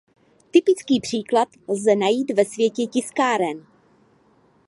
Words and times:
Typický 0.51 0.99
příklad 1.01 1.47
lze 1.69 1.95
najít 1.95 2.31
ve 2.35 2.45
světě 2.45 2.87
tiskáren. 2.87 3.65